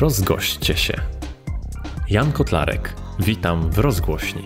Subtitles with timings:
[0.00, 0.94] Rozgoście się.
[2.10, 2.94] Jan Kotlarek.
[3.18, 4.44] Witam w rozgłośni.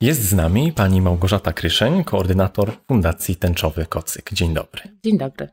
[0.00, 4.32] Jest z nami pani Małgorzata Kryszeń, koordynator Fundacji Tęczowy Kocyk.
[4.32, 4.82] Dzień dobry.
[5.04, 5.48] Dzień dobry.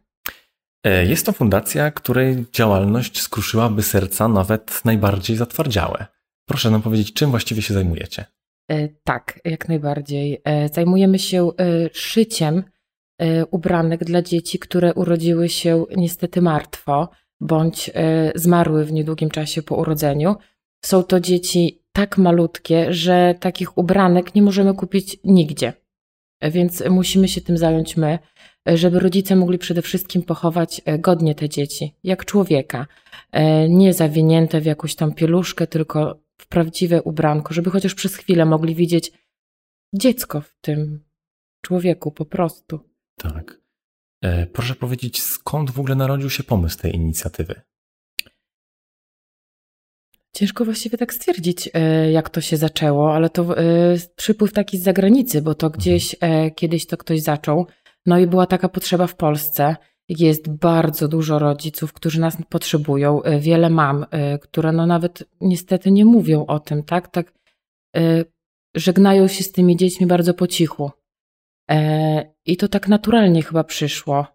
[0.84, 6.05] E, jest to fundacja, której działalność skruszyłaby serca nawet najbardziej zatwardziałe.
[6.45, 8.25] Proszę nam powiedzieć, czym właściwie się zajmujecie?
[8.72, 10.41] E, tak, jak najbardziej.
[10.44, 11.52] E, zajmujemy się
[11.94, 12.64] szyciem
[13.52, 17.09] ubranek dla dzieci, które urodziły się niestety martwo
[17.42, 17.92] bądź
[18.36, 20.36] zmarły w niedługim czasie po urodzeniu.
[20.86, 25.73] Są to dzieci tak malutkie, że takich ubranek nie możemy kupić nigdzie.
[26.42, 28.20] Więc musimy się tym zająć my,
[28.66, 32.88] żeby rodzice mogli przede wszystkim pochować e, godnie te dzieci, jak człowieka.
[33.70, 38.76] Nie zawinięte w jakąś tam pieluszkę, tylko w prawdziwe ubranko, żeby chociaż przez chwilę mogli
[38.76, 39.11] widzieć
[39.94, 41.04] dziecko w tym
[41.61, 42.89] człowieku po prostu.
[43.20, 43.62] Tak.
[44.23, 47.61] E, proszę powiedzieć, skąd w ogóle narodził się pomysł tej inicjatywy?
[50.36, 53.64] Ciężko właściwie tak stwierdzić, e, jak to się zaczęło, ale to e,
[54.16, 55.80] przypływ taki z zagranicy, bo to mhm.
[55.80, 57.67] gdzieś e, kiedyś to ktoś zaczął.
[58.06, 59.76] No i była taka potrzeba w Polsce.
[60.09, 64.06] Jest bardzo dużo rodziców, którzy nas potrzebują, wiele mam,
[64.42, 67.08] które no nawet niestety nie mówią o tym, tak?
[67.08, 67.33] Tak
[68.76, 70.92] żegnają się z tymi dziećmi bardzo po cichu.
[72.45, 74.28] I to tak naturalnie chyba przyszło.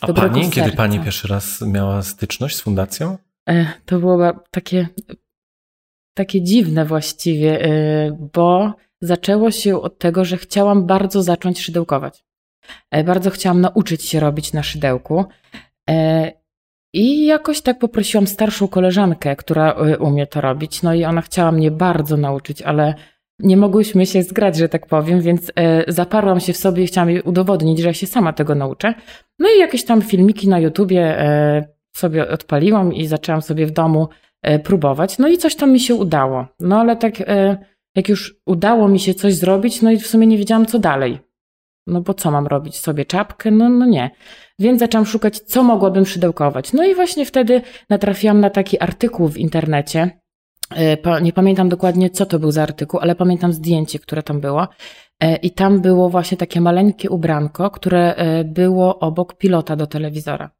[0.00, 0.54] A pani, serca.
[0.54, 3.18] kiedy pani pierwszy raz miała styczność z fundacją?
[3.48, 4.88] E, to było takie,
[6.14, 7.70] takie dziwne właściwie, e,
[8.34, 12.24] bo zaczęło się od tego, że chciałam bardzo zacząć szydełkować.
[12.90, 15.24] E, bardzo chciałam nauczyć się robić na szydełku.
[16.94, 20.82] I jakoś tak poprosiłam starszą koleżankę, która umie to robić.
[20.82, 22.94] No i ona chciała mnie bardzo nauczyć, ale
[23.38, 25.52] nie mogłyśmy się zgrać, że tak powiem, więc
[25.88, 28.94] zaparłam się w sobie i chciałam jej udowodnić, że ja się sama tego nauczę.
[29.38, 31.16] No i jakieś tam filmiki na YouTubie
[31.98, 34.08] sobie odpaliłam i zaczęłam sobie w domu
[34.42, 35.18] e, próbować.
[35.18, 36.46] No i coś tam mi się udało.
[36.60, 37.58] No ale tak, e,
[37.94, 41.18] jak już udało mi się coś zrobić, no i w sumie nie wiedziałam, co dalej.
[41.86, 42.78] No bo co mam robić?
[42.78, 43.50] Sobie czapkę?
[43.50, 44.10] No, no nie.
[44.58, 46.72] Więc zaczęłam szukać, co mogłabym szydełkować.
[46.72, 50.20] No i właśnie wtedy natrafiłam na taki artykuł w internecie.
[50.76, 54.68] E, nie pamiętam dokładnie, co to był za artykuł, ale pamiętam zdjęcie, które tam było.
[55.42, 58.14] I tam było właśnie takie maleńkie ubranko, które
[58.44, 60.50] było obok pilota do telewizora.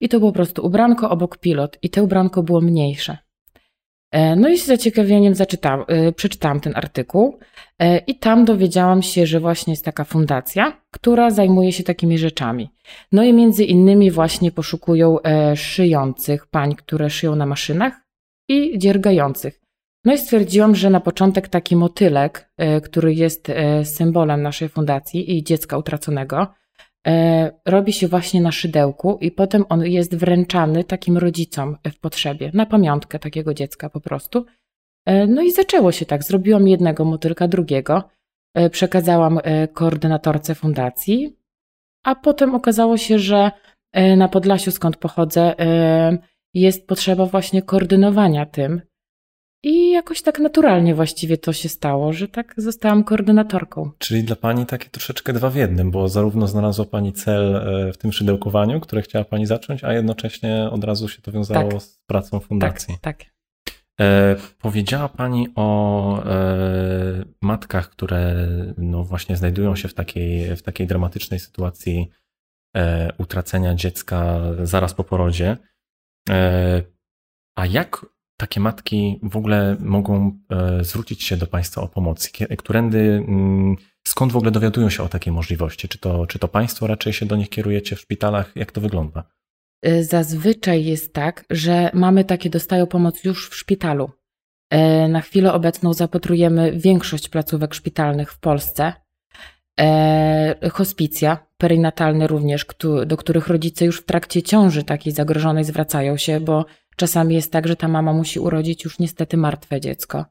[0.00, 3.18] I to było po prostu ubranko obok pilot i to ubranko było mniejsze.
[4.10, 7.38] E, no i z zaciekawieniem zaczytałam, e, przeczytałam ten artykuł
[7.78, 12.70] e, i tam dowiedziałam się, że właśnie jest taka fundacja, która zajmuje się takimi rzeczami.
[13.12, 15.16] No i między innymi właśnie poszukują
[15.54, 18.07] szyjących pań, które szyją na maszynach
[18.48, 19.60] i dziergających.
[20.04, 22.50] No i stwierdziłam, że na początek taki motylek,
[22.84, 23.52] który jest
[23.84, 26.46] symbolem naszej fundacji i dziecka utraconego,
[27.08, 32.50] E, robi się właśnie na szydełku i potem on jest wręczany takim rodzicom w potrzebie,
[32.54, 34.46] na pamiątkę takiego dziecka po prostu.
[35.06, 36.24] E, no i zaczęło się tak.
[36.24, 38.02] Zrobiłam jednego motylka, drugiego.
[38.54, 39.40] E, przekazałam
[39.72, 41.36] koordynatorce fundacji,
[42.04, 43.50] a potem okazało się, że
[44.16, 45.54] na Podlasiu, skąd pochodzę,
[46.54, 48.80] jest potrzeba właśnie koordynowania tym,
[49.62, 53.90] i jakoś tak naturalnie właściwie to się stało, że tak zostałam koordynatorką.
[53.98, 57.98] Czyli dla Pani takie troszeczkę dwa w jednym, bo zarówno znalazła Pani cel e, w
[57.98, 61.82] tym szydełkowaniu, które chciała Pani zacząć, a jednocześnie od razu się to wiązało tak.
[61.82, 62.94] z pracą fundacji.
[63.00, 63.26] Tak, tak.
[64.00, 68.48] E, powiedziała Pani o e, matkach, które
[68.78, 72.10] no właśnie znajdują się w takiej, w takiej dramatycznej sytuacji
[72.76, 75.56] e, utracenia dziecka zaraz po porodzie.
[76.30, 76.82] E,
[77.56, 78.06] a jak
[78.36, 82.30] takie matki w ogóle mogą e, zwrócić się do Państwa o pomoc?
[82.58, 83.76] Którędy, mm,
[84.08, 85.88] skąd w ogóle dowiadują się o takiej możliwości?
[85.88, 88.52] Czy to, czy to Państwo raczej się do nich kierujecie w szpitalach?
[88.56, 89.24] Jak to wygląda?
[89.82, 94.10] E, zazwyczaj jest tak, że mamy takie dostają pomoc już w szpitalu.
[95.08, 98.92] Na chwilę obecną zapatrujemy większość placówek szpitalnych w Polsce.
[100.72, 102.66] Hospicja, perinatalne również,
[103.06, 106.64] do których rodzice już w trakcie ciąży takiej zagrożonej zwracają się, bo
[106.98, 110.24] Czasami jest tak, że ta mama musi urodzić już niestety martwe dziecko.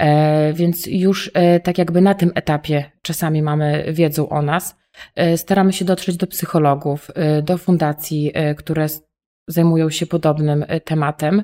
[0.00, 4.76] E, więc już e, tak jakby na tym etapie czasami mamy wiedzą o nas.
[5.14, 7.10] E, staramy się dotrzeć do psychologów,
[7.42, 8.86] do fundacji, które
[9.48, 11.42] zajmują się podobnym tematem.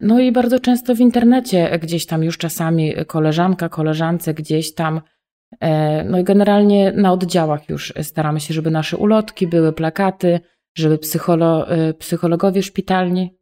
[0.00, 5.00] No i bardzo często w internecie gdzieś tam już czasami koleżanka, koleżance gdzieś tam.
[6.04, 10.40] No i generalnie na oddziałach już staramy się, żeby nasze ulotki były, plakaty,
[10.76, 13.38] żeby psycholo, y, psychologowie szpitalni,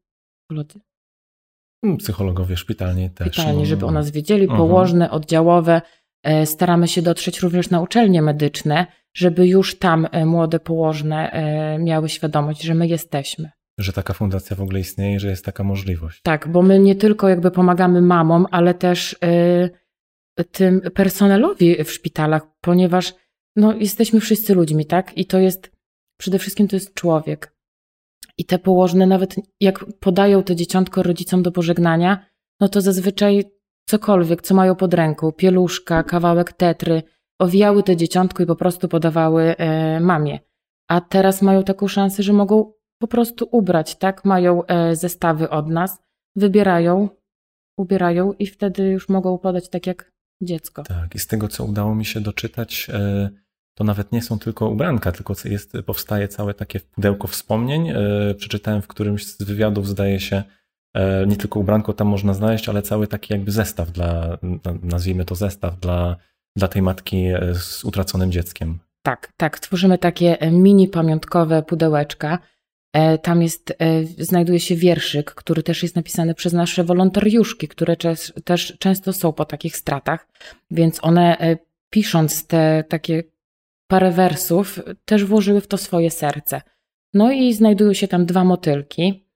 [1.84, 3.28] mm, psychologowie szpitalni też.
[3.32, 4.58] Szpitalni, żeby o nas wiedzieli, mhm.
[4.58, 5.82] położne, oddziałowe.
[6.22, 11.32] E, staramy się dotrzeć również na uczelnie medyczne, żeby już tam młode położne
[11.78, 13.50] miały świadomość, że my jesteśmy.
[13.78, 16.22] Że taka fundacja w ogóle istnieje, że jest taka możliwość.
[16.22, 19.16] Tak, bo my nie tylko jakby pomagamy mamom, ale też
[20.44, 23.14] tym personelowi w szpitalach, ponieważ
[23.56, 25.18] no, jesteśmy wszyscy ludźmi, tak?
[25.18, 25.70] I to jest,
[26.18, 27.56] przede wszystkim to jest człowiek.
[28.38, 32.26] I te położne, nawet jak podają to dzieciątko rodzicom do pożegnania,
[32.60, 33.44] no to zazwyczaj
[33.88, 37.02] cokolwiek, co mają pod ręką, pieluszka, kawałek tetry,
[37.38, 40.38] owijały to dzieciątko i po prostu podawały e, mamie.
[40.88, 44.24] A teraz mają taką szansę, że mogą po prostu ubrać, tak?
[44.24, 46.02] Mają e, zestawy od nas,
[46.36, 47.08] wybierają,
[47.78, 50.12] ubierają i wtedy już mogą podać tak jak
[50.42, 50.82] dziecko.
[50.82, 53.30] Tak, i z tego, co udało mi się doczytać, e,
[53.74, 57.88] to nawet nie są tylko ubranka, tylko jest, powstaje całe takie pudełko wspomnień.
[57.88, 57.94] E,
[58.34, 60.42] przeczytałem w którymś z wywiadów, zdaje się,
[60.94, 64.38] e, nie tylko ubranko tam można znaleźć, ale cały taki jakby zestaw dla,
[64.82, 66.16] nazwijmy to zestaw dla,
[66.56, 68.78] dla tej matki z utraconym dzieckiem.
[69.02, 69.58] Tak, tak.
[69.58, 72.38] Tworzymy takie mini pamiątkowe pudełeczka
[73.18, 78.32] tam jest, e, znajduje się wierszyk, który też jest napisany przez nasze wolontariuszki, które też,
[78.44, 80.28] też często są po takich stratach,
[80.70, 81.56] więc one e,
[81.90, 83.22] pisząc te takie
[83.86, 86.62] parę wersów, też włożyły w to swoje serce.
[87.14, 89.28] No i znajdują się tam dwa motylki,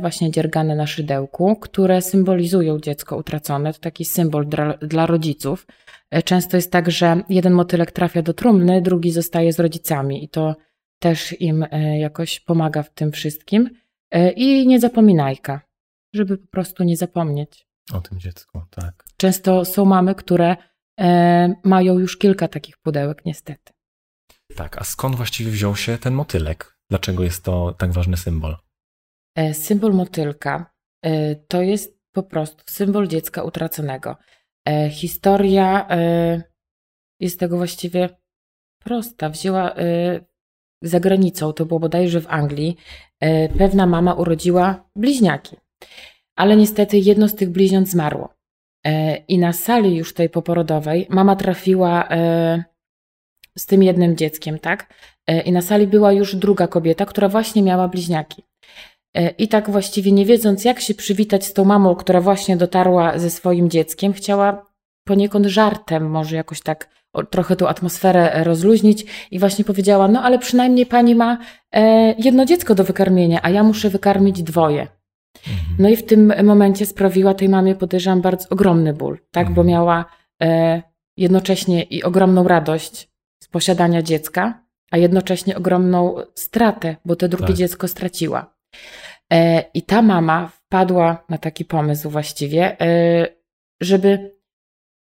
[0.00, 3.72] właśnie dziergane na szydełku, które symbolizują dziecko utracone.
[3.72, 5.66] To taki symbol dla, dla rodziców.
[6.24, 10.56] Często jest tak, że jeden motylek trafia do trumny, drugi zostaje z rodzicami i to
[10.98, 13.70] też im e, jakoś pomaga w tym wszystkim.
[14.10, 15.60] E, I niezapominajka,
[16.14, 17.66] żeby po prostu nie zapomnieć.
[17.92, 19.04] O tym dziecku, tak.
[19.16, 20.56] Często są mamy, które
[21.00, 23.72] e, mają już kilka takich pudełek, niestety.
[24.56, 26.78] Tak, a skąd właściwie wziął się ten motylek?
[26.90, 28.56] Dlaczego jest to tak ważny symbol?
[29.52, 30.74] Symbol motylka
[31.48, 34.16] to jest po prostu symbol dziecka utraconego.
[34.90, 35.88] Historia
[37.20, 38.08] jest tego właściwie
[38.78, 39.28] prosta.
[39.28, 39.74] Wzięła
[40.84, 42.76] za granicą, to było bodajże w Anglii,
[43.20, 45.56] e, pewna mama urodziła bliźniaki.
[46.36, 48.34] Ale niestety jedno z tych bliźniąt zmarło.
[48.86, 52.64] E, I na sali już tej poporodowej mama trafiła e,
[53.58, 54.94] z tym jednym dzieckiem, tak?
[55.44, 58.42] I na sali była już druga kobieta, która właśnie miała bliźniaki.
[59.38, 63.30] I tak właściwie nie wiedząc, jak się przywitać z tą mamą, która właśnie dotarła ze
[63.30, 64.73] swoim dzieckiem, chciała
[65.04, 66.88] poniekąd żartem, może jakoś tak
[67.30, 71.38] trochę tą atmosferę rozluźnić i właśnie powiedziała, no ale przynajmniej pani ma
[71.72, 74.80] e, jedno dziecko do wykarmienia, a ja muszę wykarmić dwoje.
[74.80, 75.76] Mhm.
[75.78, 79.66] No i w tym momencie sprawiła tej mamie, podejrzewam, bardzo ogromny ból, tak, bo mhm.
[79.66, 80.04] miała
[80.42, 80.82] e,
[81.16, 83.08] jednocześnie i ogromną radość
[83.42, 87.56] z posiadania dziecka, a jednocześnie ogromną stratę, bo to drugie tak.
[87.56, 88.54] dziecko straciła.
[89.32, 92.76] E, I ta mama wpadła na taki pomysł właściwie,
[93.80, 94.33] żeby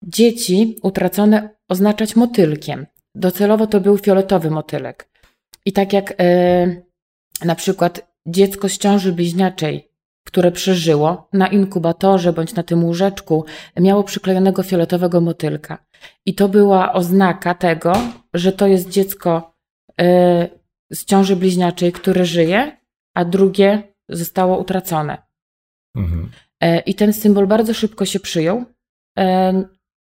[0.03, 2.87] dzieci utracone oznaczać motylkiem.
[3.15, 5.11] Docelowo to był fioletowy motylek.
[5.65, 6.83] I tak jak e,
[7.45, 9.91] na przykład dziecko z ciąży bliźniaczej,
[10.27, 13.45] które przeżyło na inkubatorze bądź na tym łóżeczku,
[13.77, 15.85] miało przyklejonego fioletowego motylka.
[16.27, 17.93] I to była oznaka tego,
[18.35, 19.55] że to jest dziecko
[20.01, 20.49] e,
[20.93, 22.77] z ciąży bliźniaczej, które żyje,
[23.15, 25.23] a drugie zostało utracone.
[25.97, 26.31] Mhm.
[26.61, 28.65] E, I ten symbol bardzo szybko się przyjął.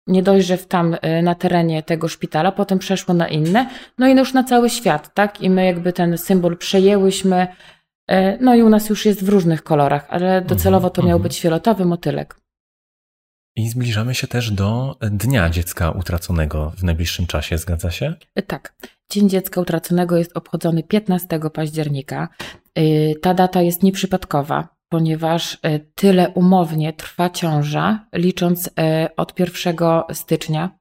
[0.10, 4.18] Nie dość, że tam y, na terenie tego szpitala, potem przeszło na inne, no i
[4.18, 5.42] już na cały świat, tak?
[5.42, 7.48] I my jakby ten symbol przejęłyśmy,
[8.12, 11.24] y, no i u nas już jest w różnych kolorach, ale docelowo to miał mhm.
[11.24, 12.36] być fioletowy motylek.
[13.56, 18.14] I zbliżamy się też do Dnia Dziecka Utraconego w najbliższym czasie, zgadza się?
[18.40, 18.76] Y, tak.
[19.12, 22.30] Dzień Dziecka Utraconego jest obchodzony 15 października.
[23.22, 29.76] Ta data jest nieprzypadkowa ponieważ e, tyle umownie trwa ciąża, licząc e, od 1
[30.14, 30.80] stycznia.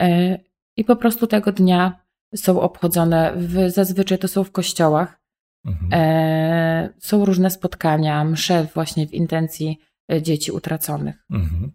[0.00, 0.38] E,
[0.76, 2.00] I po prostu tego dnia
[2.36, 5.20] są obchodzone, w, zazwyczaj to są w kościołach.
[5.66, 6.92] Mhm.
[6.98, 9.78] Są różne spotkania, msze właśnie w intencji
[10.22, 11.24] dzieci utraconych.
[11.30, 11.72] Mhm.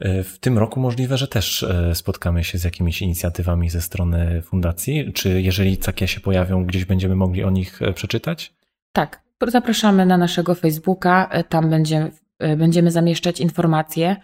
[0.00, 5.12] W tym roku możliwe, że też spotkamy się z jakimiś inicjatywami ze strony fundacji.
[5.12, 8.54] Czy jeżeli takie się pojawią, gdzieś będziemy mogli o nich przeczytać?
[8.92, 11.28] Tak, zapraszamy na naszego Facebooka.
[11.30, 14.16] E, tam będzie, e, będziemy zamieszczać informacje.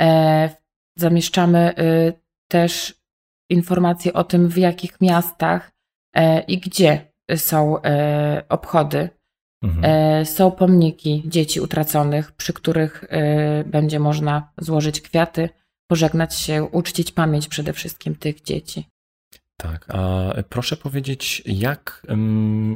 [0.00, 0.50] E,
[0.96, 1.74] zamieszczamy
[2.48, 2.94] też
[3.50, 5.72] informacje o tym, w jakich miastach
[6.48, 7.76] i gdzie są
[8.48, 9.08] obchody.
[9.62, 10.26] Mhm.
[10.26, 13.04] Są pomniki dzieci utraconych, przy których
[13.66, 15.48] będzie można złożyć kwiaty,
[15.90, 18.91] pożegnać się, uczcić pamięć przede wszystkim tych dzieci.
[19.62, 22.06] Tak, a proszę powiedzieć, jak,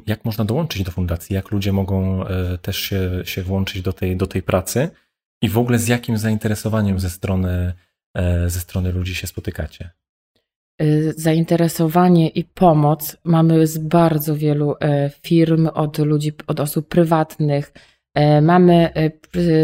[0.06, 4.16] jak można dołączyć do fundacji, jak ludzie mogą e, też się, się włączyć do tej,
[4.16, 4.88] do tej pracy
[5.42, 7.72] i w ogóle z jakim zainteresowaniem ze strony,
[8.16, 9.90] e, ze strony ludzi się spotykacie?
[11.16, 14.74] zainteresowanie i pomoc mamy z bardzo wielu
[15.22, 17.72] firm, od ludzi, od osób prywatnych.
[18.42, 18.90] Mamy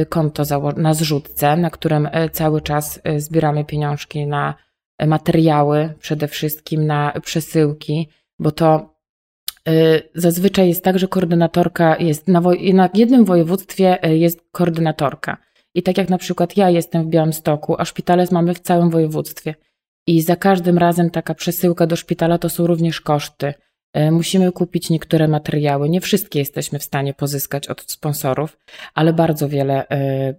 [0.08, 0.42] konto
[0.76, 4.54] na zrzutce, na którym cały czas zbieramy pieniążki na
[5.06, 8.94] materiały, przede wszystkim na przesyłki, bo to
[9.68, 12.42] y, zazwyczaj jest tak, że koordynatorka jest na,
[12.74, 15.36] na jednym województwie y, jest koordynatorka.
[15.74, 19.54] I tak jak na przykład ja jestem w Białymstoku, a szpitale mamy w całym województwie.
[20.06, 23.54] I za każdym razem taka przesyłka do szpitala to są również koszty.
[23.96, 25.88] Y, musimy kupić niektóre materiały.
[25.88, 28.58] Nie wszystkie jesteśmy w stanie pozyskać od sponsorów,
[28.94, 29.86] ale bardzo wiele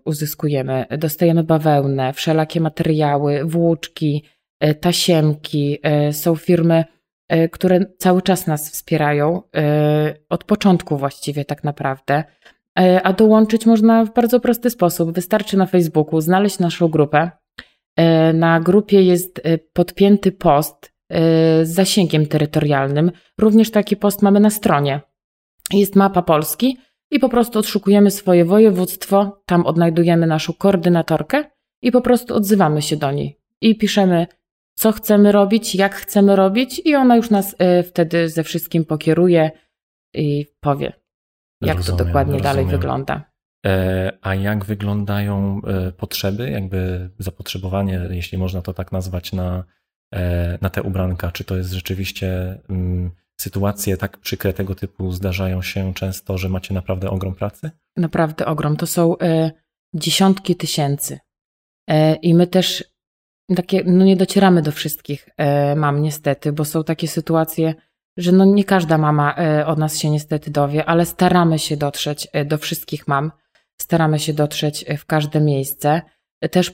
[0.05, 0.85] uzyskujemy.
[0.97, 4.32] Dostajemy bawełnę, wszelakie materiały, włóczki, E,
[4.73, 6.85] tasiemki, e, są firmy,
[7.29, 9.41] e, które cały czas nas wspierają,
[10.29, 12.23] od początku właściwie tak naprawdę.
[13.03, 15.11] A dołączyć można w bardzo prosty sposób.
[15.11, 17.31] Wystarczy na Facebooku znaleźć naszą grupę.
[18.33, 19.41] Na grupie jest
[19.73, 20.93] podpięty post
[21.63, 23.11] z zasięgiem terytorialnym.
[23.39, 25.01] Również taki post mamy na stronie.
[25.73, 26.77] Jest mapa Polski
[27.11, 31.43] i po prostu odszukujemy swoje województwo, tam odnajdujemy naszą koordynatorkę
[31.81, 34.27] i po prostu odzywamy się do niej i piszemy
[34.75, 39.51] co chcemy robić, jak chcemy robić, i ona już nas y, wtedy ze wszystkim pokieruje
[40.13, 40.93] i powie,
[41.61, 42.55] jak rozumiem, to dokładnie rozumiem.
[42.55, 43.33] dalej wygląda.
[43.65, 49.63] E, a jak wyglądają e, potrzeby, jakby zapotrzebowanie, jeśli można to tak nazwać, na,
[50.13, 51.31] e, na te ubranka?
[51.31, 53.11] Czy to jest rzeczywiście mm,
[53.41, 57.71] sytuacje tak przykre tego typu zdarzają się często, że macie naprawdę ogrom pracy?
[57.97, 58.77] Naprawdę ogrom.
[58.77, 59.15] To są
[59.95, 61.19] dziesiątki tysięcy.
[62.21, 62.92] I my też
[63.55, 67.75] takie, no nie docieramy do wszystkich e, mam niestety, bo są takie sytuacje,
[68.17, 72.27] że no nie każda mama e, od nas się niestety dowie, ale staramy się dotrzeć
[72.33, 73.31] e, do wszystkich mam,
[73.81, 76.01] staramy się dotrzeć w każde miejsce.
[76.51, 76.73] Też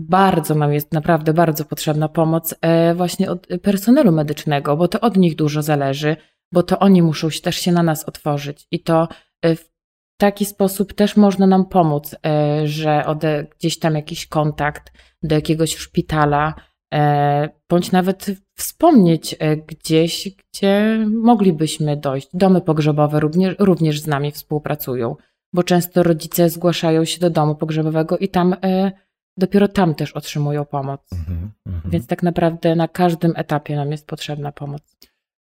[0.00, 2.54] bardzo nam jest naprawdę bardzo potrzebna pomoc
[2.94, 6.16] właśnie od personelu medycznego, bo to od nich dużo zależy,
[6.52, 9.08] bo to oni muszą też się na nas otworzyć i to
[9.44, 9.77] w
[10.18, 12.16] taki sposób też można nam pomóc,
[12.64, 16.54] że ode, gdzieś tam jakiś kontakt, do jakiegoś szpitala,
[16.94, 22.28] e, bądź nawet wspomnieć e, gdzieś, gdzie moglibyśmy dojść.
[22.34, 25.16] Domy pogrzebowe również, również z nami współpracują,
[25.52, 28.92] bo często rodzice zgłaszają się do domu pogrzebowego i tam e,
[29.36, 31.00] dopiero tam też otrzymują pomoc.
[31.12, 31.90] Mm -hmm.
[31.90, 34.96] Więc tak naprawdę na każdym etapie nam jest potrzebna pomoc.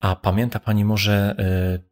[0.02, 1.36] A pamięta Pani może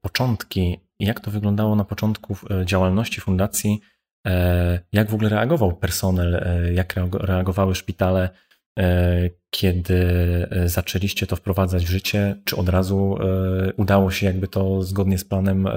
[0.01, 2.35] początki, jak to wyglądało na początku
[2.65, 3.81] działalności fundacji?
[4.27, 8.29] E, jak w ogóle reagował personel, e, jak reagowały szpitale,
[8.79, 9.99] e, kiedy
[10.65, 12.35] zaczęliście to wprowadzać w życie?
[12.45, 13.17] Czy od razu
[13.77, 15.67] udało się jakby to zgodnie z planem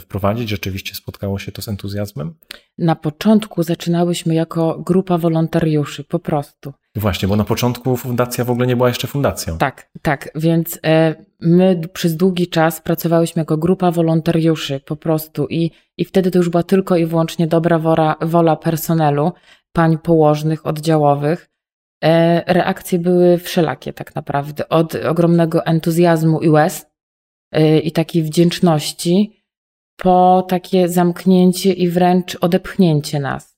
[0.00, 0.48] wprowadzić?
[0.48, 2.34] Rzeczywiście spotkało się to z entuzjazmem?
[2.78, 6.72] Na początku zaczynałyśmy jako grupa wolontariuszy, po prostu.
[6.98, 9.58] Właśnie, bo na początku fundacja w ogóle nie była jeszcze fundacją.
[9.58, 10.80] Tak, tak, więc
[11.40, 16.48] my przez długi czas pracowałyśmy jako grupa wolontariuszy po prostu i, i wtedy to już
[16.48, 19.32] była tylko i wyłącznie dobra wola, wola personelu,
[19.72, 21.50] pań położnych, oddziałowych.
[22.04, 26.86] E, reakcje były wszelakie tak naprawdę, od ogromnego entuzjazmu i łez
[27.52, 29.44] e, i takiej wdzięczności,
[29.96, 33.57] po takie zamknięcie i wręcz odepchnięcie nas.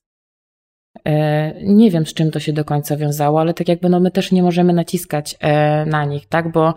[1.05, 4.11] E, nie wiem, z czym to się do końca wiązało, ale tak jakby no my
[4.11, 5.37] też nie możemy naciskać
[5.85, 6.51] na nich, tak?
[6.51, 6.73] Bo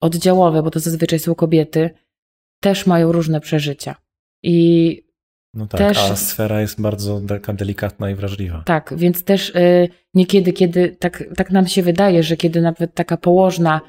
[0.00, 1.90] oddziałowe, bo to zazwyczaj są kobiety,
[2.60, 3.94] też mają różne przeżycia.
[4.42, 5.06] I
[5.54, 8.62] no tak, też, a sfera jest bardzo taka delikatna i wrażliwa.
[8.66, 13.16] Tak, więc też y, niekiedy, kiedy tak, tak nam się wydaje, że kiedy nawet taka
[13.16, 13.80] położna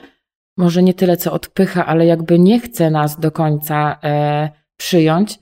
[0.58, 5.40] może nie tyle co odpycha, ale jakby nie chce nas do końca e, przyjąć,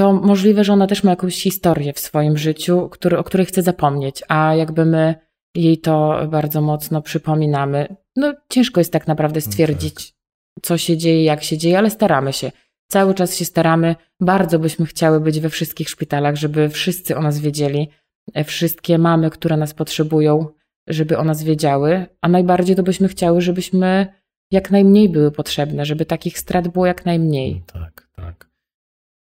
[0.00, 3.62] to możliwe, że ona też ma jakąś historię w swoim życiu, który, o której chce
[3.62, 5.14] zapomnieć, a jakby my
[5.54, 7.96] jej to bardzo mocno przypominamy.
[8.16, 10.14] No ciężko jest tak naprawdę no stwierdzić, tak.
[10.62, 12.52] co się dzieje, jak się dzieje, ale staramy się.
[12.86, 13.96] Cały czas się staramy.
[14.20, 17.88] Bardzo byśmy chciały być we wszystkich szpitalach, żeby wszyscy o nas wiedzieli.
[18.34, 20.46] E, wszystkie mamy, które nas potrzebują,
[20.86, 22.06] żeby o nas wiedziały.
[22.20, 24.06] A najbardziej to byśmy chciały, żebyśmy
[24.50, 27.62] jak najmniej były potrzebne, żeby takich strat było jak najmniej.
[27.72, 28.49] Tak, tak.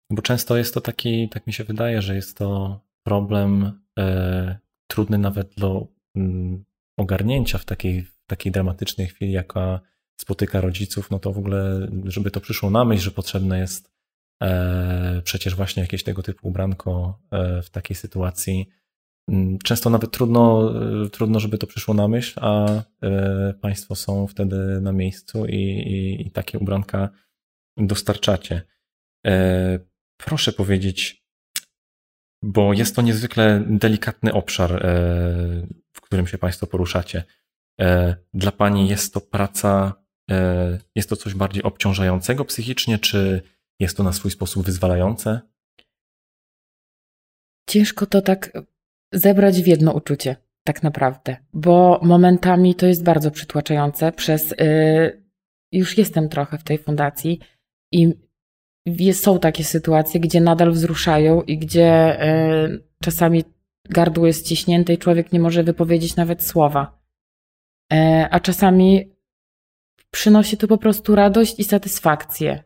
[0.09, 5.17] Bo często jest to taki, tak mi się wydaje, że jest to problem e, trudny
[5.17, 6.65] nawet do mm,
[6.97, 9.79] ogarnięcia w takiej, takiej dramatycznej chwili, jaka
[10.21, 13.91] spotyka rodziców, no to w ogóle, żeby to przyszło na myśl, że potrzebne jest
[14.43, 18.69] e, przecież właśnie jakieś tego typu ubranko e, w takiej sytuacji.
[19.27, 20.71] Mm, często nawet trudno,
[21.05, 22.83] e, trudno, żeby to przyszło na myśl, a
[23.61, 27.09] Państwo są wtedy na miejscu i, i, i takie ubranka
[27.77, 28.61] dostarczacie.
[30.25, 31.23] Proszę powiedzieć,
[32.43, 34.83] bo jest to niezwykle delikatny obszar,
[35.93, 37.23] w którym się Państwo poruszacie.
[38.33, 39.93] Dla Pani jest to praca,
[40.95, 43.41] jest to coś bardziej obciążającego psychicznie, czy
[43.79, 45.41] jest to na swój sposób wyzwalające?
[47.69, 48.51] Ciężko to tak
[49.13, 54.11] zebrać w jedno uczucie, tak naprawdę, bo momentami to jest bardzo przytłaczające.
[54.11, 55.23] Przez yy,
[55.71, 57.39] już jestem trochę w tej fundacji
[57.91, 58.13] i
[59.13, 62.17] są takie sytuacje, gdzie nadal wzruszają i gdzie
[62.69, 63.43] yy, czasami
[63.89, 66.99] gardło jest ściśnięte i człowiek nie może wypowiedzieć nawet słowa.
[67.91, 67.97] Yy,
[68.31, 69.11] a czasami
[70.11, 72.63] przynosi to po prostu radość i satysfakcję.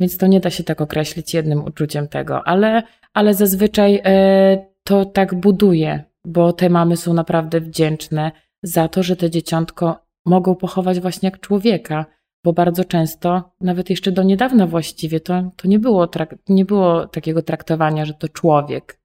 [0.00, 2.82] Więc to nie da się tak określić jednym uczuciem tego, ale,
[3.14, 8.32] ale zazwyczaj e, to tak buduje, bo te mamy są naprawdę wdzięczne
[8.62, 12.06] za to, że te dzieciątko mogą pochować właśnie jak człowieka,
[12.44, 16.08] bo bardzo często, nawet jeszcze do niedawna właściwie, to, to nie, było
[16.48, 19.00] nie było takiego traktowania, że to człowiek.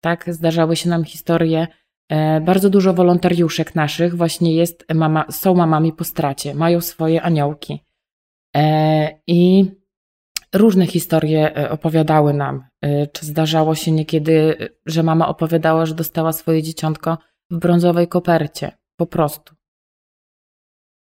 [0.00, 1.66] Tak, zdarzały się nam historie.
[2.10, 7.84] E, bardzo dużo wolontariuszek naszych właśnie jest mama, są mamami po stracie, mają swoje aniołki.
[8.56, 9.70] E, I
[10.54, 12.64] różne historie e, opowiadały nam.
[13.12, 14.56] Czy zdarzało się niekiedy,
[14.86, 17.18] że mama opowiadała, że dostała swoje dzieciątko
[17.50, 18.72] w brązowej kopercie.
[18.96, 19.54] Po prostu.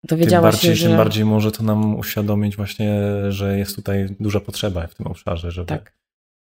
[0.04, 0.88] Dowiedziała tym bardziej, się, że...
[0.88, 5.50] Tym bardziej może to nam uświadomić właśnie, że jest tutaj duża potrzeba w tym obszarze,
[5.50, 5.94] żeby, tak.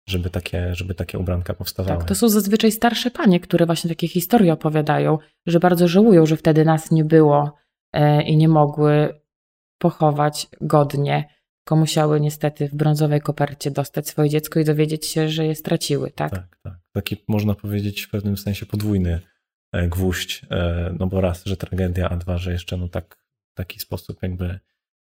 [0.09, 1.99] żeby, takie, żeby takie ubranka powstawały.
[1.99, 6.37] Tak, to są zazwyczaj starsze panie, które właśnie takie historie opowiadają, że bardzo żałują, że
[6.37, 7.53] wtedy nas nie było
[7.93, 9.21] e, i nie mogły
[9.79, 11.37] pochować godnie
[11.67, 16.11] tylko musiały niestety w brązowej kopercie dostać swoje dziecko i dowiedzieć się, że je straciły,
[16.11, 16.31] tak?
[16.31, 16.75] Tak, tak.
[16.93, 19.21] Taki można powiedzieć w pewnym sensie podwójny
[19.73, 23.19] e, gwóźdź, e, no bo raz, że tragedia, a dwa, że jeszcze no tak,
[23.57, 24.59] taki sposób jakby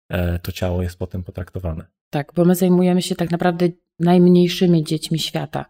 [0.10, 1.86] e, to ciało jest potem potraktowane.
[2.10, 5.66] Tak, bo my zajmujemy się tak naprawdę najmniejszymi dziećmi świata.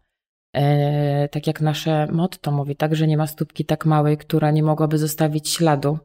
[1.32, 4.98] tak jak nasze motto mówi, tak, że nie ma stópki tak małej, która nie mogłaby
[4.98, 5.98] zostawić śladu.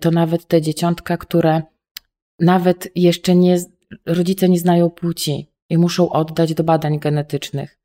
[0.00, 1.62] to nawet te dzieciątka, które
[2.40, 3.58] nawet jeszcze nie
[4.06, 7.78] rodzice nie znają płci i muszą oddać do badań genetycznych.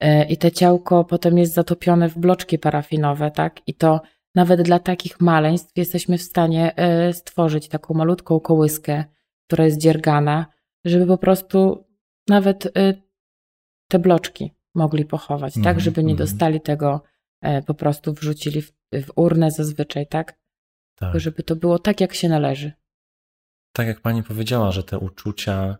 [0.00, 3.60] E, I te ciałko potem jest zatopione w bloczki parafinowe, tak?
[3.66, 4.00] I to
[4.34, 9.04] nawet dla takich maleństw jesteśmy w stanie e, stworzyć taką malutką kołyskę,
[9.46, 10.46] która jest dziergana,
[10.84, 11.84] żeby po prostu
[12.28, 12.94] nawet e,
[13.88, 15.76] te bloczki mogli pochować, mm, tak?
[15.76, 16.28] Mhm, żeby nie mhm.
[16.28, 17.02] dostali tego,
[17.66, 20.38] po prostu wrzucili w, w urnę zazwyczaj, tak?
[20.94, 21.20] tak?
[21.20, 22.72] Żeby to było tak, jak się należy
[23.72, 25.76] tak jak pani powiedziała, że te uczucia,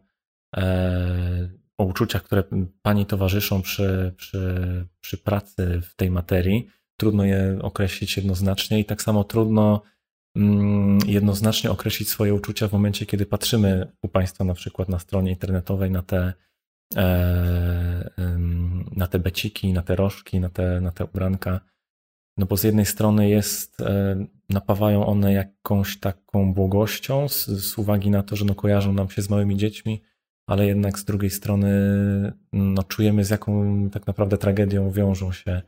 [0.57, 2.45] e, o uczuciach, które
[2.83, 6.69] pani towarzyszą przy, przy, przy pracy w tej materii,
[7.01, 9.83] trudno je określić jednoznacznie i tak samo trudno
[10.37, 15.31] mm, jednoznacznie określić swoje uczucia w momencie, kiedy patrzymy u Państwa na przykład na stronie
[15.31, 16.33] internetowej na te,
[16.97, 18.11] e,
[18.97, 21.61] na te beciki, na te rożki, na te, na te ubranka.
[22.37, 28.11] No bo z jednej strony jest, e, napawają one jakąś taką błogością z, z, uwagi
[28.11, 30.03] na to, że no kojarzą nam się z małymi dziećmi,
[30.47, 31.71] ale jednak z drugiej strony
[32.53, 35.63] no czujemy z jaką tak naprawdę tragedią wiążą się,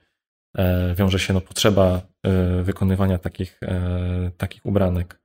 [0.95, 3.61] wiąże się no potrzeba e, wykonywania takich,
[4.37, 5.23] takich ubranek.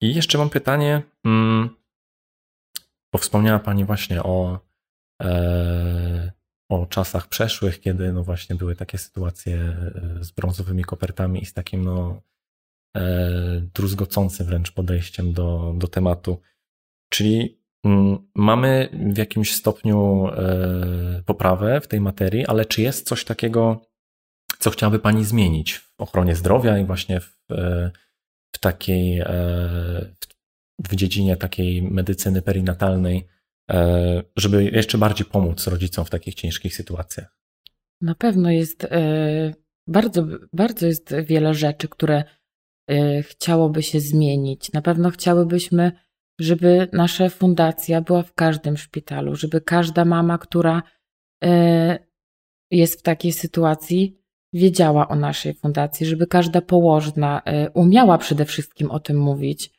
[0.00, 1.70] I jeszcze mam pytanie, mm,
[3.12, 4.66] bo wspomniała Pani właśnie o
[6.68, 11.52] o czasach przeszłych, kiedy no właśnie były takie sytuacje e, z brązowymi kopertami i z
[11.52, 12.22] takim no
[12.96, 16.40] e, druzgocącym wręcz podejściem do, do tematu.
[17.08, 17.58] Czyli
[18.34, 23.80] mamy w jakimś stopniu e, poprawę w tej materii, ale czy jest coś takiego,
[24.58, 27.36] co chciałaby Pani zmienić w ochronie zdrowia i właśnie w,
[28.54, 29.22] w takiej,
[30.88, 33.28] w dziedzinie takiej medycyny perinatalnej,
[33.70, 37.38] E, żeby jeszcze bardziej pomóc rodzicom w takich ciężkich sytuacjach?
[38.00, 39.54] Na pewno jest e,
[39.86, 42.24] bardzo, bardzo jest wiele rzeczy, które
[42.90, 44.72] e, chciałoby się zmienić.
[44.72, 45.92] Na pewno chciałybyśmy,
[46.40, 50.82] żeby nasza fundacja była w każdym szpitalu, żeby każda mama, która
[52.70, 54.18] jest w takiej sytuacji,
[54.52, 57.42] wiedziała o naszej fundacji, żeby każda położna
[57.74, 59.70] umiała przede wszystkim o tym mówić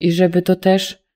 [0.00, 1.08] i żeby to też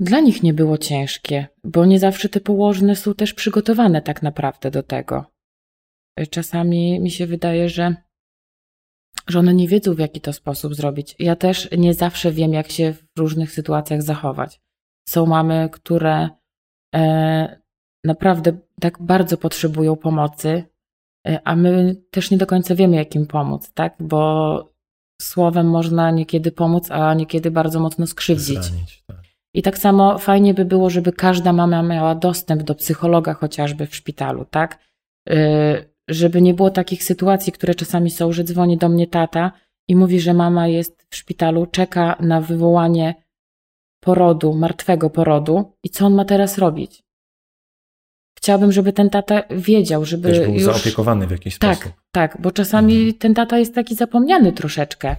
[0.00, 4.70] dla nich nie było ciężkie, bo nie zawsze te położne są też przygotowane tak naprawdę
[4.70, 5.24] do tego.
[6.30, 7.94] Czasami mi się wydaje, że,
[9.30, 11.14] że one nie wiedzą, w jaki to sposób zrobić.
[11.18, 14.60] Ja też nie zawsze wiem, jak się w różnych sytuacjach zachować.
[15.08, 16.28] Są mamy, które
[16.94, 17.60] e,
[18.04, 20.64] naprawdę tak bardzo potrzebują pomocy,
[21.26, 23.96] e, a my też nie do końca wiemy, jak im pomóc, tak?
[24.00, 24.72] Bo
[25.22, 28.64] słowem można niekiedy pomóc, a niekiedy bardzo mocno skrzywdzić.
[28.64, 29.16] Zranić, tak.
[29.54, 33.96] I tak samo fajnie by było, żeby każda mama miała dostęp do psychologa chociażby w
[33.96, 34.78] szpitalu, tak?
[35.30, 39.52] Y, żeby nie było takich sytuacji, które czasami są, że dzwoni do mnie tata
[39.88, 43.14] i mówi, że mama jest w szpitalu, czeka na wywołanie
[44.00, 47.02] porodu, martwego porodu i co on ma teraz robić.
[48.38, 50.28] Chciałabym, żeby ten tata wiedział, żeby.
[50.28, 50.62] Też był już...
[50.62, 52.00] zaopiekowany w jakiś tak, sposób.
[52.12, 53.14] Tak, bo czasami mhm.
[53.14, 55.16] ten tata jest taki zapomniany troszeczkę.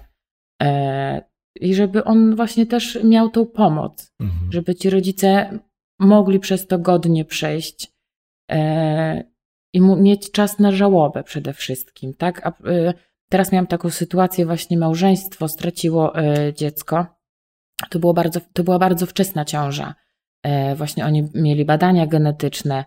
[0.61, 1.21] E,
[1.55, 4.51] I żeby on właśnie też miał tą pomoc, mhm.
[4.51, 5.59] żeby ci rodzice
[5.99, 7.91] mogli przez to godnie przejść
[8.51, 9.23] e,
[9.73, 12.47] i mieć czas na żałobę przede wszystkim, tak?
[12.47, 12.93] A, e,
[13.29, 17.05] teraz miałam taką sytuację, właśnie małżeństwo straciło e, dziecko.
[17.89, 19.95] To, było bardzo, to była bardzo wczesna ciąża.
[20.43, 22.85] E, właśnie oni mieli badania genetyczne,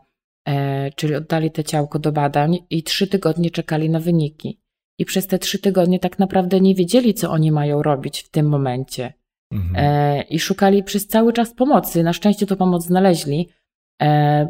[0.48, 4.60] e, czyli oddali te ciałko do badań i trzy tygodnie czekali na wyniki.
[4.98, 8.48] I przez te trzy tygodnie tak naprawdę nie wiedzieli, co oni mają robić w tym
[8.48, 9.12] momencie.
[9.52, 10.24] Mhm.
[10.28, 12.02] I szukali przez cały czas pomocy.
[12.02, 13.48] Na szczęście to pomoc znaleźli,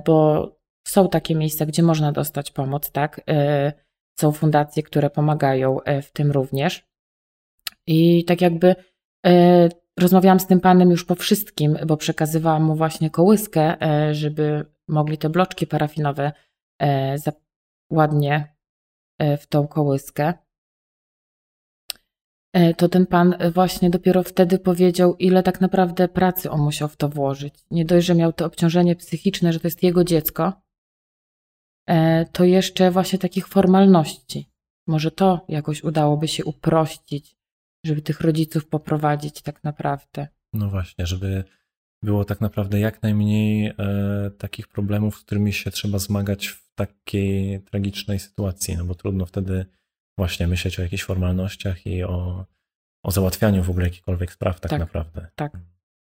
[0.07, 0.49] bo
[0.85, 3.21] są takie miejsca, gdzie można dostać pomoc, tak?
[4.21, 6.88] Są fundacje, które pomagają w tym również.
[7.87, 8.75] I tak jakby
[10.01, 15.18] rozmawiałam z tym panem już po wszystkim, bo przekazywałam mu właśnie kołyskę, e, żeby mogli
[15.18, 16.33] te bloczki parafinowe
[16.83, 17.16] e,
[17.90, 18.55] ładnie
[19.18, 20.35] e, w tą kołyskę.
[22.77, 27.09] To ten pan właśnie dopiero wtedy powiedział, ile tak naprawdę pracy on musiał w to
[27.09, 27.55] włożyć.
[27.71, 30.62] Nie dość, że miał to obciążenie psychiczne, że to jest jego dziecko,
[32.33, 34.49] to jeszcze właśnie takich formalności.
[34.87, 37.37] Może to jakoś udałoby się uprościć,
[37.87, 40.29] żeby tych rodziców poprowadzić tak naprawdę.
[40.53, 41.45] No właśnie, żeby
[42.03, 43.75] było tak naprawdę jak najmniej e,
[44.38, 49.66] takich problemów, z którymi się trzeba zmagać w takiej tragicznej sytuacji, no bo trudno wtedy
[50.18, 52.47] właśnie myśleć o jakichś formalnościach i o,
[53.05, 55.27] o załatwianiu w ogóle jakichkolwiek spraw tak, tak naprawdę.
[55.35, 55.53] Tak,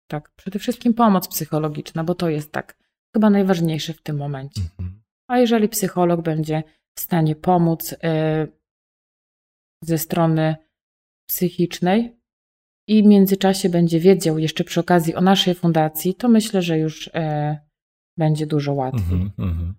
[0.07, 0.31] tak.
[0.35, 2.77] Przede wszystkim pomoc psychologiczna, bo to jest tak
[3.15, 4.61] chyba najważniejsze w tym momencie.
[4.61, 5.02] Mhm.
[5.27, 6.63] A jeżeli psycholog będzie
[6.97, 7.97] w stanie pomóc y,
[9.83, 10.55] ze strony
[11.27, 12.17] psychicznej
[12.87, 17.09] i w międzyczasie będzie wiedział jeszcze przy okazji o naszej fundacji, to myślę, że już
[17.13, 17.59] e,
[18.17, 19.19] będzie dużo łatwiej.
[19.19, 19.73] Mm -hmm.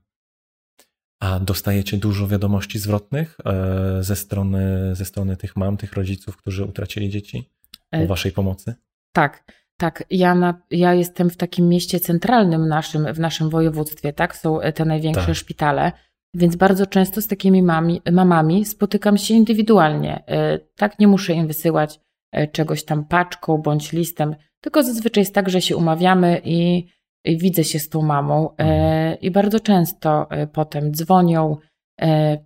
[1.21, 6.65] A dostajecie dużo wiadomości zwrotnych e, ze strony, ze strony tych mam, tych rodziców, którzy
[6.65, 7.51] utracili dzieci
[7.91, 8.75] e, waszej pomocy?
[9.13, 9.45] Tak,
[9.77, 10.05] tak.
[10.11, 14.37] Ja, na, ja jestem w takim mieście centralnym naszym, w naszym województwie, tak?
[14.37, 15.37] Są te największe tak.
[15.37, 15.93] szpitale.
[16.35, 20.25] Więc bardzo często z takimi mami, mamami spotykam się indywidualnie.
[20.27, 22.01] E, tak, nie muszę im wysyłać
[22.33, 26.87] e, czegoś tam paczką bądź listem, tylko zazwyczaj jest tak, że się umawiamy i,
[27.25, 28.51] i widzę się z tą mamą.
[28.51, 29.21] E, mhm.
[29.21, 31.57] I bardzo często potem dzwonią,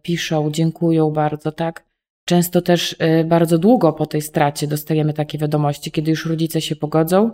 [0.02, 1.87] piszą, dziękują bardzo, tak.
[2.28, 7.30] Często też bardzo długo po tej stracie dostajemy takie wiadomości, kiedy już rodzice się pogodzą.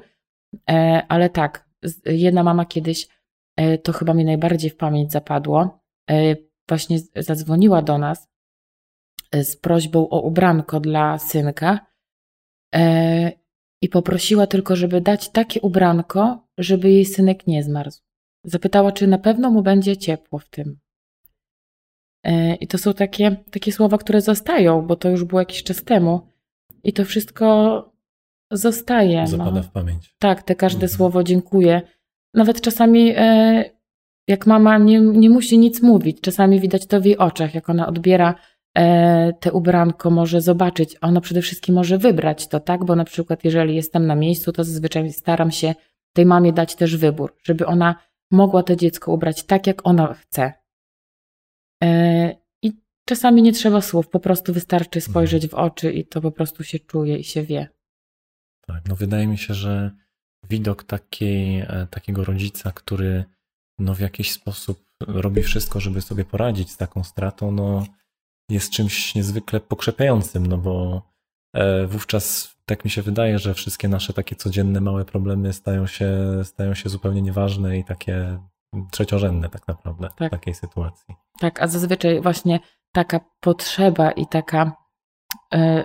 [1.09, 1.69] Ale tak,
[2.07, 3.09] jedna mama kiedyś,
[3.83, 6.37] to chyba mi najbardziej w pamięć zapadło E,
[6.69, 8.29] właśnie zadzwoniła do nas
[9.33, 11.87] e, z prośbą o ubranko dla synka
[12.75, 13.33] e,
[13.83, 18.01] i poprosiła tylko, żeby dać takie ubranko, żeby jej synek nie zmarzł.
[18.45, 20.79] Zapytała, czy na pewno mu będzie ciepło w tym.
[22.61, 26.21] I to są takie, takie słowa, które zostają, bo to już było jakiś czas temu.
[26.85, 27.91] I to wszystko
[28.51, 29.21] zostaje.
[29.21, 29.27] No.
[29.27, 29.63] Zapada no.
[29.63, 30.15] w pamięć.
[30.19, 30.97] Tak, te każde mhm.
[30.97, 31.83] słowo dziękuję.
[32.35, 33.15] Nawet czasami
[34.29, 37.87] jak mama nie, nie musi nic mówić, czasami widać to w jej oczach, jak ona
[37.87, 38.35] odbiera
[38.77, 42.85] e, te ubranko, może zobaczyć, ona przede wszystkim może wybrać to, tak?
[42.85, 45.75] Bo na przykład, jeżeli jestem na miejscu, to zazwyczaj staram się
[46.13, 47.95] tej mamie dać też wybór, żeby ona
[48.31, 50.53] mogła to dziecko ubrać tak, jak ona chce.
[51.83, 52.73] E, I
[53.09, 56.79] czasami nie trzeba słów, po prostu wystarczy spojrzeć w oczy i to po prostu się
[56.79, 57.69] czuje i się wie.
[58.67, 59.91] Tak, no wydaje mi się, że
[60.49, 63.25] widok takiej, e, takiego rodzica, który
[63.79, 67.87] no w jakiś sposób robi wszystko, żeby sobie poradzić z taką stratą, no
[68.51, 71.03] jest czymś niezwykle pokrzepiającym, no bo
[71.55, 76.11] e, wówczas tak mi się wydaje, że wszystkie nasze takie codzienne małe problemy stają się,
[76.45, 78.39] stają się zupełnie nieważne i takie
[78.91, 80.29] trzeciorzędne tak naprawdę tak.
[80.29, 81.15] w takiej sytuacji.
[81.41, 82.61] Tak, a zazwyczaj właśnie
[82.93, 84.73] taka potrzeba i taka,
[85.55, 85.85] e,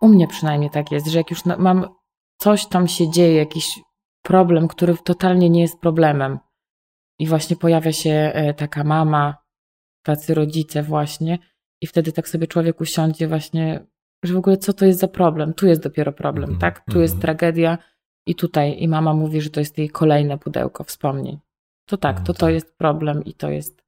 [0.00, 1.88] u mnie przynajmniej tak jest, że jak już mam
[2.38, 3.80] coś tam się dzieje, jakiś
[4.22, 6.38] problem, który totalnie nie jest problemem,
[7.18, 9.36] i właśnie pojawia się e, taka mama,
[10.02, 11.38] tacy rodzice właśnie
[11.80, 13.86] i wtedy tak sobie człowiek usiądzie właśnie,
[14.24, 15.54] że w ogóle co to jest za problem?
[15.54, 16.84] Tu jest dopiero problem, mm tak?
[16.90, 17.22] Tu jest mhm.
[17.22, 17.78] tragedia
[18.26, 21.38] i tutaj i mama mówi, że to jest jej kolejne pudełko wspomnień.
[21.86, 22.54] To tak, to to tak.
[22.54, 23.82] jest problem i to jest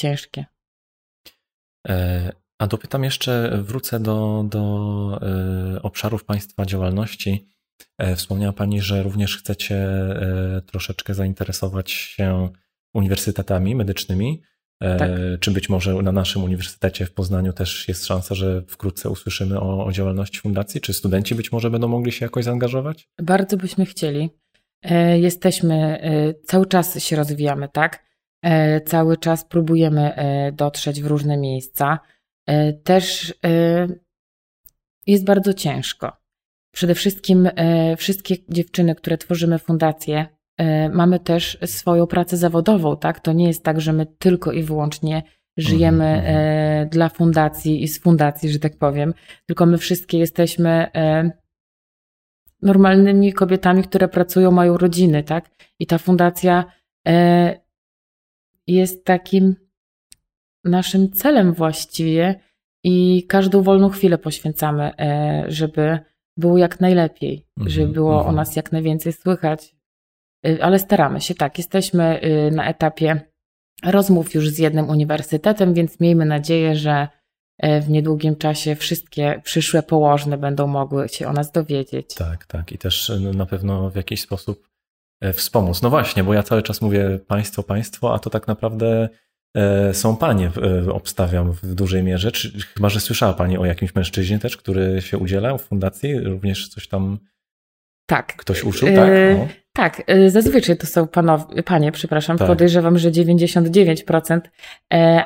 [0.00, 0.44] ciężkie.
[1.88, 5.20] E, a dopytam jeszcze, wrócę do, do
[5.76, 7.48] e, obszarów Państwa działalności.
[7.98, 9.86] E, wspomniała Pani, że również chcecie
[10.66, 12.48] troszeczkę zainteresować się
[12.94, 14.42] uniwersytetami medycznymi.
[14.98, 15.10] Tak.
[15.40, 19.86] Czy być może na naszym uniwersytecie w Poznaniu też jest szansa, że wkrótce usłyszymy o,
[19.86, 20.80] o działalności fundacji?
[20.80, 23.08] Czy studenci być może będą mogli się jakoś zaangażować?
[23.22, 24.30] Bardzo byśmy chcieli.
[25.14, 26.00] Jesteśmy,
[26.44, 28.04] cały czas się rozwijamy, tak?
[28.86, 30.14] Cały czas próbujemy
[30.52, 31.98] dotrzeć w różne miejsca.
[32.84, 33.34] Też
[35.06, 36.12] jest bardzo ciężko.
[36.74, 40.26] Przede wszystkim e, wszystkie dziewczyny, które tworzymy fundację,
[40.58, 43.20] e, mamy też swoją pracę zawodową, tak?
[43.20, 45.22] To nie jest tak, że my tylko i wyłącznie
[45.56, 46.88] żyjemy mm -hmm.
[46.88, 49.14] dla fundacji i z fundacji, że tak powiem,
[49.46, 50.86] tylko my wszystkie jesteśmy
[52.62, 55.50] normalnymi kobietami, które pracują, mają rodziny, tak?
[55.78, 56.64] I ta fundacja
[58.66, 59.54] jest takim
[60.64, 62.40] naszym celem właściwie
[62.84, 64.90] i każdą wolną chwilę poświęcamy,
[65.48, 65.98] żeby
[66.36, 68.28] było jak najlepiej, mm-hmm, żeby było mm-hmm.
[68.28, 69.74] o nas jak najwięcej słychać.
[70.46, 71.58] Y, ale staramy się, tak.
[71.58, 72.20] Jesteśmy
[72.52, 73.20] na etapie
[73.84, 77.08] rozmów już z jednym uniwersytetem, więc miejmy nadzieję, że
[77.62, 82.14] w niedługim czasie wszystkie przyszłe położne będą mogły się o nas dowiedzieć.
[82.14, 82.72] Tak, tak.
[82.72, 84.68] I też na pewno w jakiś sposób
[85.20, 85.82] e, wspomóc.
[85.82, 89.08] No właśnie, bo ja cały czas mówię państwo, państwo, a to tak naprawdę
[89.56, 90.50] E, są panie,
[90.86, 92.32] e, obstawiam w dużej mierze.
[92.32, 96.20] Czy, chyba, że słyszała pani o jakimś mężczyźnie też, który się udzielał w fundacji?
[96.20, 97.18] Również coś tam.
[98.06, 98.36] Tak.
[98.36, 99.08] Ktoś uszył, tak?
[99.08, 99.48] E, no.
[99.72, 102.48] Tak, zazwyczaj to są panowie, panie, przepraszam, tak.
[102.48, 104.40] podejrzewam, że 99%,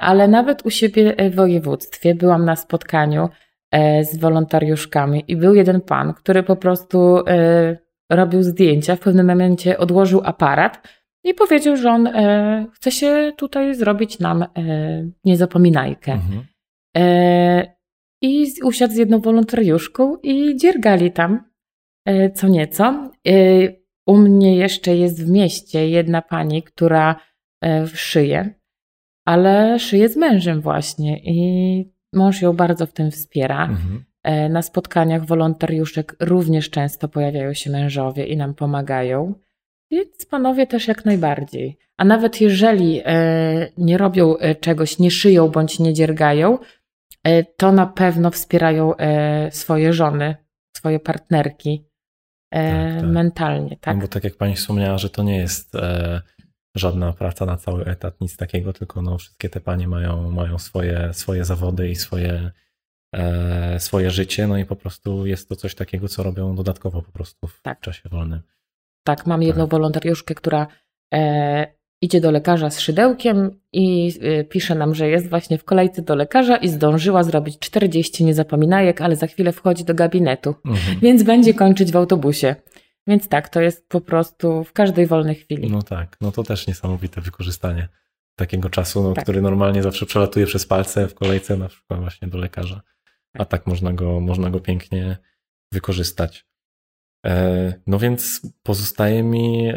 [0.01, 3.29] ale nawet u siebie w województwie byłam na spotkaniu
[4.03, 7.19] z wolontariuszkami i był jeden pan, który po prostu
[8.13, 10.89] robił zdjęcia, w pewnym momencie odłożył aparat,
[11.25, 14.47] i powiedział, że on e, chce się tutaj zrobić nam e,
[15.25, 16.13] niezapominajkę.
[16.13, 16.47] Mhm.
[16.97, 17.77] E,
[18.23, 21.51] I usiadł z jedną wolontariuszką i dziergali tam
[22.07, 23.11] e, co nieco.
[24.07, 27.17] U mnie jeszcze jest w mieście jedna pani, która
[27.65, 28.55] e, szyje,
[29.25, 33.63] ale szyje z mężem właśnie i mąż ją bardzo w tym wspiera.
[33.63, 34.05] Mhm.
[34.23, 39.35] E, na spotkaniach wolontariuszek również często pojawiają się mężowie i nam pomagają.
[39.91, 41.79] Więc panowie też jak najbardziej.
[41.97, 46.59] A nawet jeżeli e, nie robią czegoś, nie szyją bądź nie dziergają,
[47.57, 48.93] to na pewno wspierają
[49.51, 50.37] swoje żony,
[50.77, 51.89] swoje partnerki
[52.63, 53.11] tak, tak.
[53.11, 53.77] mentalnie.
[53.81, 53.97] Tak?
[53.97, 55.73] No bo tak jak pani wspomniała, że to nie jest
[56.75, 61.11] żadna praca na cały etat, nic takiego, tylko no, wszystkie te panie mają, mają swoje,
[61.13, 62.51] swoje zawody i swoje,
[63.79, 67.47] swoje życie, no i po prostu jest to coś takiego, co robią dodatkowo po prostu
[67.47, 67.81] w tak.
[67.81, 68.41] czasie wolnym.
[69.05, 69.71] Tak, mam jedną tak.
[69.71, 70.67] wolontariuszkę, która
[71.15, 76.03] e, idzie do lekarza z szydełkiem i e, pisze nam, że jest właśnie w kolejce
[76.03, 81.01] do lekarza i zdążyła zrobić 40 niezapominajek, ale za chwilę wchodzi do gabinetu, mhm.
[81.01, 82.57] więc będzie kończyć w autobusie.
[83.07, 85.71] Więc tak, to jest po prostu w każdej wolnej chwili.
[85.71, 87.89] No tak, no to też niesamowite wykorzystanie
[88.37, 89.25] takiego czasu, no, tak.
[89.25, 92.83] który normalnie zawsze przelatuje przez palce w kolejce na przykład właśnie do lekarza.
[93.35, 95.17] A tak można go, można go pięknie
[95.73, 96.47] wykorzystać.
[97.25, 99.75] E, no więc pozostaje mi e,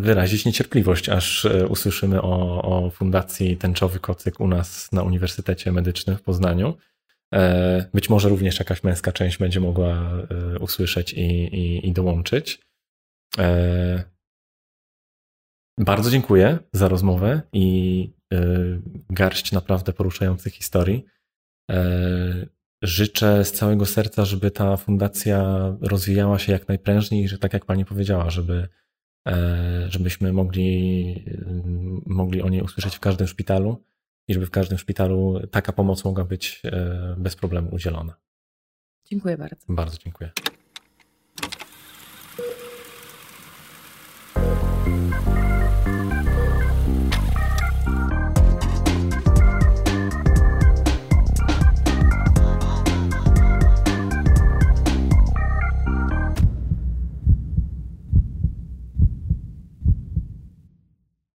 [0.00, 6.16] wyrazić niecierpliwość, aż e, usłyszymy o, o Fundacji Tęczowy Kocyk u nas na Uniwersytecie Medycznym
[6.16, 6.76] w Poznaniu.
[7.94, 10.12] Być może również jakaś męska część będzie mogła
[10.60, 12.60] usłyszeć i, i, i dołączyć.
[15.78, 18.10] Bardzo dziękuję za rozmowę i
[19.10, 21.04] garść naprawdę poruszających historii.
[22.82, 25.44] Życzę z całego serca, żeby ta fundacja
[25.80, 28.68] rozwijała się jak najprężniej, że tak jak pani powiedziała, żeby,
[29.28, 31.24] e, żebyśmy mogli,
[32.06, 33.84] mogli o niej usłyszeć w każdym szpitalu
[34.28, 38.14] i żeby w każdym szpitalu taka pomoc mogła być e, bez problemu udzielona.
[39.04, 39.66] Dziękuję bardzo.
[39.68, 40.30] Bardzo dziękuję.